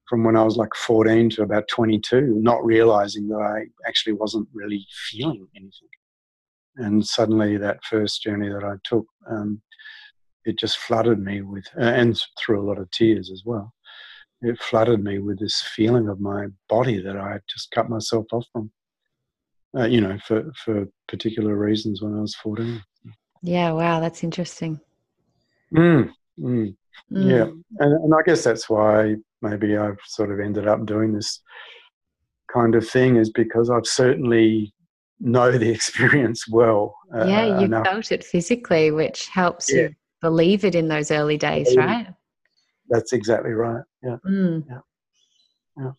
[0.10, 4.48] from when i was like 14 to about 22 not realizing that i actually wasn't
[4.54, 5.90] really feeling anything
[6.78, 9.62] and suddenly that first journey that i took um,
[10.46, 13.74] it just flooded me with and through a lot of tears as well
[14.42, 18.26] it flooded me with this feeling of my body that i had just cut myself
[18.32, 18.72] off from
[19.78, 22.82] uh, you know, for, for particular reasons when I was 14.
[23.42, 24.80] Yeah, wow, that's interesting.
[25.76, 26.76] Mm, mm,
[27.12, 27.30] mm.
[27.30, 27.46] Yeah,
[27.80, 31.42] and, and I guess that's why maybe I've sort of ended up doing this
[32.52, 34.74] kind of thing is because I've certainly
[35.20, 36.96] know the experience well.
[37.14, 39.82] Uh, yeah, you felt it physically, which helps yeah.
[39.82, 42.08] you believe it in those early days, right?
[42.90, 43.84] That's exactly right.
[44.04, 44.18] Yeah.
[44.26, 44.66] Mm.
[44.70, 44.80] Yeah.
[45.78, 45.92] yeah.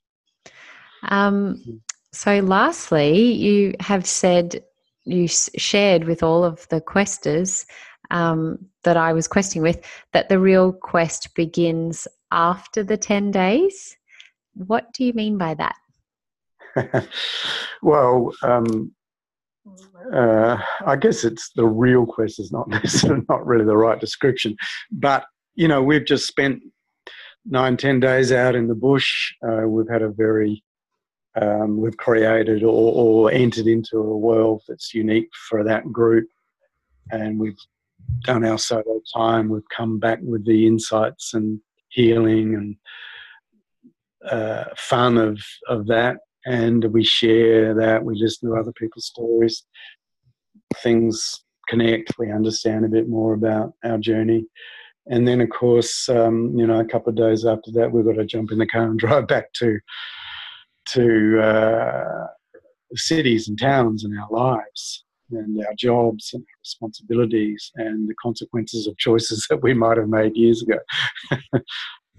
[1.08, 1.80] Um, mm.
[2.12, 4.62] So, lastly, you have said
[5.04, 7.66] you shared with all of the questers
[8.10, 13.96] um, that I was questing with that the real quest begins after the 10 days.
[14.54, 17.08] What do you mean by that?
[17.82, 18.94] well, um,
[20.12, 24.56] uh, I guess it's the real quest is not this not really the right description,
[24.90, 26.62] but you know we've just spent
[27.46, 29.32] nine ten days out in the bush.
[29.46, 30.62] Uh, we've had a very
[31.40, 36.28] um, we've created or, or, entered into a world that's unique for that group.
[37.10, 37.58] And we've
[38.20, 39.48] done our solo time.
[39.48, 42.76] We've come back with the insights and healing and
[44.30, 46.18] uh, fun of, of that.
[46.47, 48.05] And we share that.
[48.05, 49.64] We listen to other people's stories.
[50.82, 52.18] Things connect.
[52.18, 54.47] We understand a bit more about our journey.
[55.07, 58.14] And then, of course, um, you know, a couple of days after that, we've got
[58.14, 59.78] to jump in the car and drive back to
[60.86, 62.26] to uh,
[62.95, 68.86] cities and towns and our lives and our jobs and our responsibilities and the consequences
[68.86, 70.78] of choices that we might have made years ago.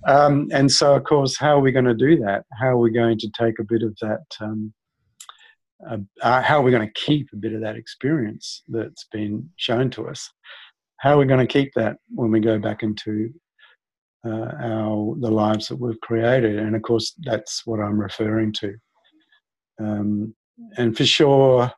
[0.05, 2.45] um, and so, of course, how are we going to do that?
[2.59, 4.25] How are we going to take a bit of that?
[4.39, 4.73] Um,
[5.89, 9.49] uh, uh, how are we going to keep a bit of that experience that's been
[9.57, 10.29] shown to us?
[10.97, 13.33] How are we going to keep that when we go back into
[14.25, 18.73] uh, our the lives that we've created, and of course that's what I'm referring to.
[19.79, 20.33] Um,
[20.77, 21.71] and for sure,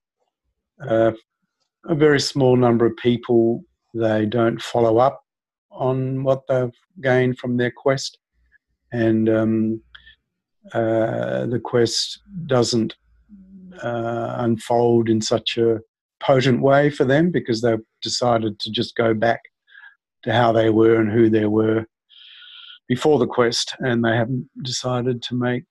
[0.87, 1.11] uh,
[1.85, 3.63] a very small number of people
[3.93, 5.21] they don't follow up
[5.77, 8.17] on what they've gained from their quest,
[8.91, 9.81] and um,
[10.73, 12.95] uh, the quest doesn't
[13.83, 15.79] uh, unfold in such a
[16.19, 19.41] potent way for them because they've decided to just go back
[20.23, 21.85] to how they were and who they were
[22.87, 25.63] before the quest, and they haven't decided to make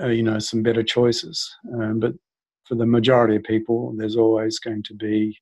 [0.00, 1.54] uh, you know some better choices.
[1.74, 2.12] Um, but
[2.64, 5.38] for the majority of people, there's always going to be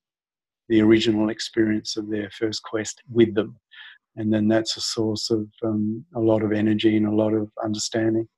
[0.68, 3.56] the original experience of their first quest with them,
[4.16, 7.48] and then that's a source of um, a lot of energy and a lot of
[7.64, 8.28] understanding.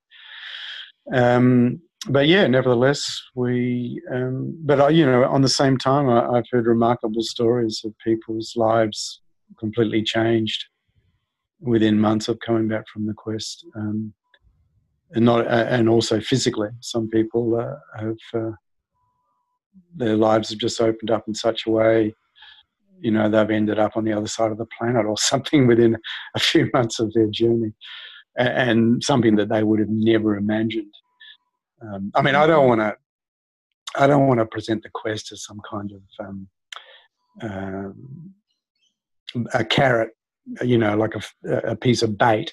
[1.12, 4.00] Um, but yeah, nevertheless, we.
[4.12, 7.94] Um, but I, you know, on the same time, I, I've heard remarkable stories of
[8.04, 9.20] people's lives
[9.58, 10.64] completely changed
[11.60, 14.12] within months of coming back from the quest, um,
[15.12, 16.70] and not and also physically.
[16.80, 18.52] Some people uh, have uh,
[19.94, 22.14] their lives have just opened up in such a way,
[23.00, 25.96] you know, they've ended up on the other side of the planet or something within
[26.34, 27.72] a few months of their journey,
[28.36, 30.92] and something that they would have never imagined.
[31.82, 32.96] Um, I mean, I don't want to.
[33.94, 36.48] I don't want to present the quest as some kind of um,
[37.42, 38.34] um,
[39.52, 40.10] a carrot
[40.62, 42.52] you know, like a, a piece of bait,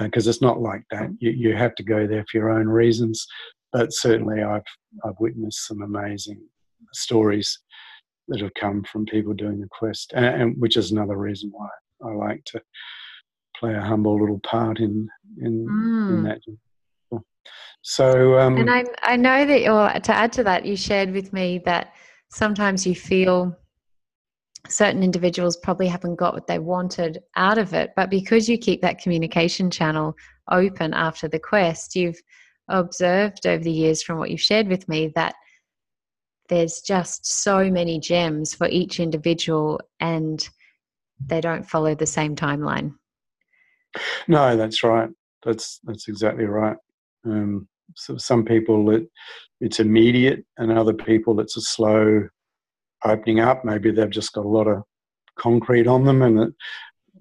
[0.00, 1.10] because uh, it's not like that.
[1.18, 3.26] You, you have to go there for your own reasons.
[3.72, 4.62] But certainly, I've
[5.04, 6.40] I've witnessed some amazing
[6.92, 7.58] stories
[8.32, 11.68] that have come from people doing the quest, and, and which is another reason why
[12.04, 12.62] I like to
[13.56, 15.08] play a humble little part in
[15.38, 16.08] in, mm.
[16.10, 16.40] in that.
[17.82, 21.32] So, um, and I I know that, or to add to that, you shared with
[21.32, 21.92] me that
[22.30, 23.56] sometimes you feel
[24.68, 27.90] certain individuals probably haven't got what they wanted out of it.
[27.96, 30.14] But because you keep that communication channel
[30.50, 32.20] open after the quest, you've
[32.68, 35.34] observed over the years from what you've shared with me that
[36.48, 40.48] there's just so many gems for each individual and
[41.26, 42.94] they don't follow the same timeline.
[44.28, 45.08] No, that's right.
[45.44, 46.76] That's that's exactly right.
[47.24, 49.08] Um, so some people it
[49.60, 52.28] it's immediate, and other people it's a slow
[53.04, 53.64] opening up.
[53.64, 54.82] Maybe they've just got a lot of
[55.38, 56.54] concrete on them, and it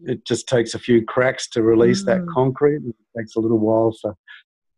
[0.04, 2.06] it just takes a few cracks to release mm.
[2.08, 2.82] that concrete.
[2.86, 4.16] It takes a little while for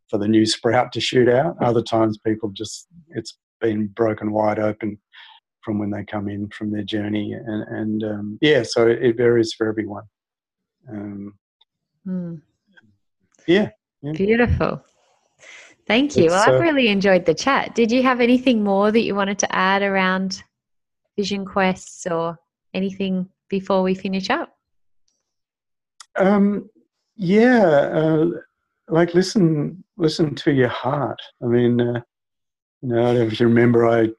[0.10, 1.56] for the new sprout to shoot out.
[1.62, 4.99] Other times, people just it's been broken wide open
[5.61, 9.53] from when they come in from their journey, and and um, yeah, so it varies
[9.53, 10.03] for everyone.
[10.91, 11.34] Um,
[12.05, 12.41] mm.
[13.47, 13.70] yeah,
[14.01, 14.84] yeah, beautiful.
[15.88, 16.26] Thank you.
[16.26, 17.76] It's, well, I've uh, really enjoyed the chat.
[17.76, 20.43] Did you have anything more that you wanted to add around
[21.18, 22.38] Vision Quests or
[22.74, 24.55] anything before we finish up?
[26.16, 26.70] Um,
[27.16, 28.26] yeah, uh,
[28.88, 31.20] like listen, listen to your heart.
[31.41, 32.01] I mean, uh,
[32.90, 34.10] know, I don't know if you remember, I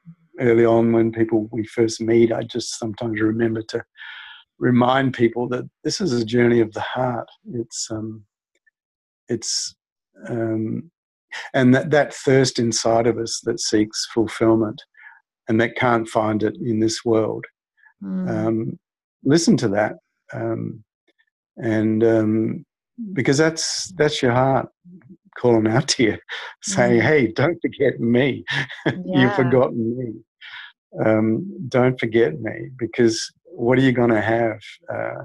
[0.40, 3.84] early on when people we first meet, I just sometimes remember to
[4.58, 7.28] remind people that this is a journey of the heart.
[7.52, 8.24] It's um,
[9.28, 9.74] it's
[10.28, 10.90] um,
[11.52, 14.82] and that that thirst inside of us that seeks fulfillment
[15.48, 17.44] and that can't find it in this world.
[18.02, 18.46] Mm.
[18.46, 18.78] Um,
[19.24, 19.96] listen to that,
[20.32, 20.84] um,
[21.56, 22.66] and um,
[23.12, 24.68] because that's that's your heart
[25.38, 26.18] calling out to you,
[26.62, 27.04] saying, mm.
[27.04, 28.44] "Hey, don't forget me.
[28.86, 29.22] Yeah.
[29.22, 31.04] You've forgotten me.
[31.04, 34.60] Um, don't forget me." Because what are you going to have
[34.92, 35.22] uh,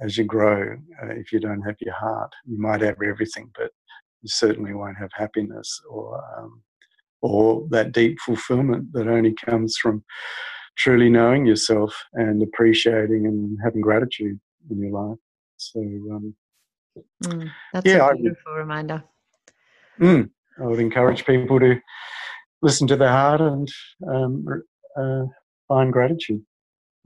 [0.00, 2.32] as you grow uh, if you don't have your heart?
[2.46, 3.70] You might have everything, but
[4.22, 6.62] you certainly won't have happiness or um,
[7.22, 10.02] or that deep fulfillment that only comes from
[10.76, 15.18] truly knowing yourself and appreciating and having gratitude in your life.
[15.56, 16.34] So, um,
[17.24, 19.04] mm, that's yeah, a beautiful I reminder.
[20.00, 21.80] Mm, I would encourage people to
[22.62, 23.68] listen to their heart and
[24.08, 24.46] um,
[24.96, 25.24] uh,
[25.68, 26.42] find gratitude.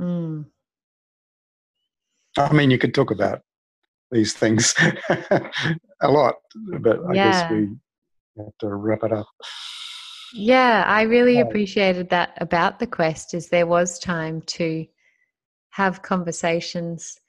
[0.00, 0.46] Mm.
[2.36, 3.42] I mean, you could talk about
[4.10, 4.74] these things
[5.08, 6.34] a lot,
[6.80, 7.30] but I yeah.
[7.30, 7.68] guess we
[8.38, 9.26] have to wrap it up.
[10.32, 14.84] Yeah, I really appreciated that about the quest is there was time to
[15.70, 17.20] have conversations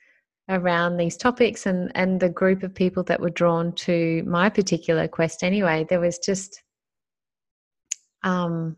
[0.49, 5.07] around these topics and and the group of people that were drawn to my particular
[5.07, 5.85] quest anyway.
[5.89, 6.61] There was just
[8.23, 8.75] um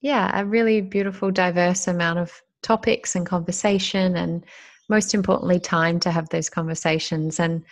[0.00, 4.44] yeah a really beautiful diverse amount of topics and conversation and
[4.88, 7.38] most importantly time to have those conversations.
[7.40, 7.64] And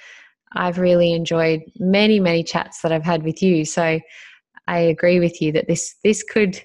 [0.55, 3.65] i've really enjoyed many many chats that i've had with you.
[3.65, 3.99] So
[4.69, 6.63] i agree with you that this this could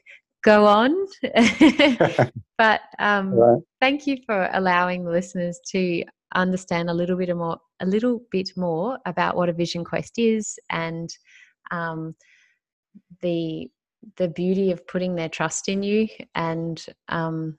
[0.47, 0.95] go on
[2.57, 3.61] but um, right.
[3.81, 6.03] thank you for allowing the listeners to
[6.35, 10.57] understand a little bit more a little bit more about what a vision quest is
[10.69, 11.09] and
[11.71, 12.15] um,
[13.21, 13.67] the
[14.15, 17.57] the beauty of putting their trust in you and um,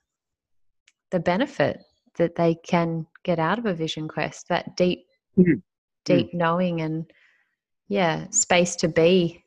[1.10, 1.82] the benefit
[2.16, 5.04] that they can get out of a vision quest that deep
[5.38, 5.60] mm-hmm.
[6.06, 7.10] deep knowing and
[7.88, 9.44] yeah space to be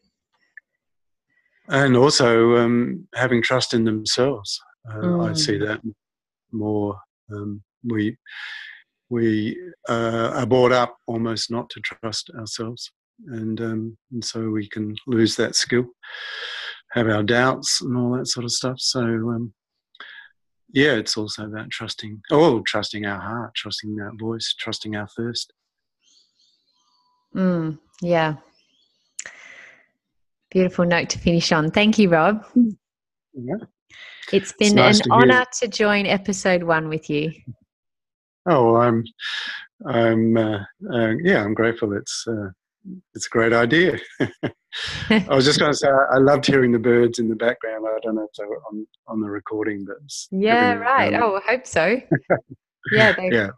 [1.68, 4.60] and also um, having trust in themselves
[4.90, 5.30] uh, mm.
[5.30, 5.82] i see that
[6.52, 6.98] more
[7.32, 8.16] um, we
[9.10, 9.58] we
[9.90, 12.92] uh, are brought up almost not to trust ourselves
[13.28, 15.86] and, um, and so we can lose that skill
[16.92, 19.54] have our doubts and all that sort of stuff so um,
[20.74, 25.52] yeah, it's also about trusting, oh, trusting our heart, trusting that voice, trusting our thirst.
[27.36, 28.36] Mm, yeah.
[30.52, 31.72] Beautiful note to finish on.
[31.72, 32.46] Thank you, Rob.
[33.34, 33.56] Yeah.
[34.32, 37.32] It's been it's nice an honor to join episode one with you.
[38.50, 39.04] Oh, I'm,
[39.88, 40.60] I'm, uh,
[40.94, 41.94] uh, yeah, I'm grateful.
[41.94, 42.50] It's, uh,
[43.14, 43.98] it's a great idea.
[45.10, 47.86] I was just going to say, I loved hearing the birds in the background.
[47.88, 49.98] I don't know if they were on, on the recording, but
[50.32, 51.14] yeah, right.
[51.14, 52.02] Oh, I hope so.
[52.92, 53.50] yeah, they, yeah,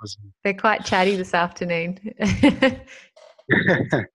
[0.44, 2.00] they're quite chatty this afternoon.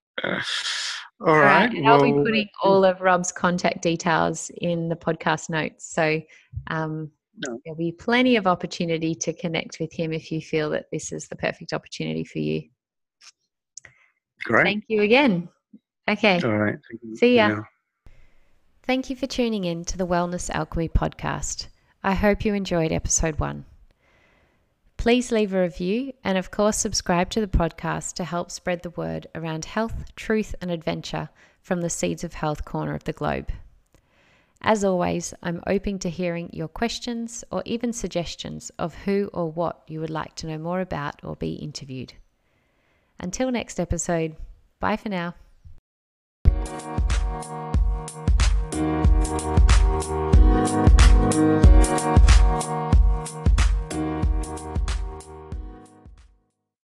[1.21, 1.73] all right.
[1.73, 5.93] And well, I'll be putting all of Rob's contact details in the podcast notes.
[5.93, 6.21] So
[6.69, 7.11] um,
[7.47, 7.59] no.
[7.65, 11.29] there'll be plenty of opportunity to connect with him if you feel that this is
[11.29, 12.63] the perfect opportunity for you.
[14.45, 14.65] Great.
[14.65, 15.49] Thank you again.
[16.09, 16.41] Okay.
[16.43, 16.79] All right.
[17.17, 17.63] See ya.
[18.85, 21.67] Thank you for tuning in to the Wellness Alchemy podcast.
[22.03, 23.67] I hope you enjoyed episode one.
[24.99, 28.91] Please leave a review and, of course, subscribe to the podcast to help spread the
[28.91, 31.29] word around health, truth, and adventure
[31.63, 33.51] from the Seeds of Health corner of the globe.
[34.61, 39.83] As always, I'm open to hearing your questions or even suggestions of who or what
[39.87, 42.15] you would like to know more about or be interviewed.
[43.21, 44.35] Until next episode,
[44.81, 45.35] bye for now.